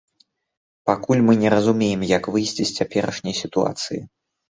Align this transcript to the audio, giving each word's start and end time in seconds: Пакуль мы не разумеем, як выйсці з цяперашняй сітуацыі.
Пакуль 0.89 1.19
мы 1.27 1.33
не 1.41 1.51
разумеем, 1.53 2.01
як 2.17 2.23
выйсці 2.37 2.63
з 2.71 2.79
цяперашняй 2.79 3.35
сітуацыі. 3.41 4.01